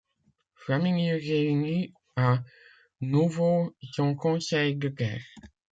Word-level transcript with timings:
Flaminius 0.55 1.23
réunit 1.23 1.93
à 2.15 2.39
nouveau 3.01 3.75
son 3.91 4.15
conseil 4.15 4.75
de 4.75 4.89
guerre. 4.89 5.21